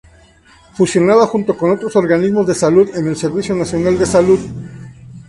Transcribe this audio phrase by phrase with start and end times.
[0.73, 4.39] Fusionada, junto con otros organismos de salud en el Servicio Nacional de Salud.